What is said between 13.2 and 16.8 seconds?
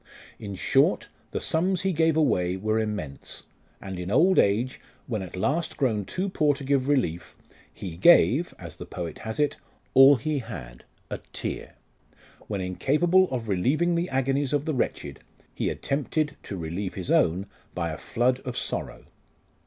of relieving the agonies of the wretched, he attempted to